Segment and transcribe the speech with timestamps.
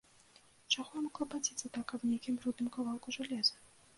[0.73, 3.53] Чаго яму клапаціцца так аб нейкім брудным кавалку жалеза?